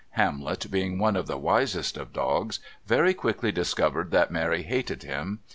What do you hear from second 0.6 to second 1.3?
being one of